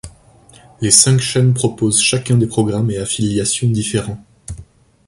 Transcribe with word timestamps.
Les 0.81 0.89
cinq 0.89 1.19
chaînes 1.19 1.53
proposent 1.53 2.01
chacun 2.01 2.35
des 2.35 2.47
programmes 2.47 2.89
et 2.89 2.97
affiliations 2.97 3.69
différents. 3.69 4.17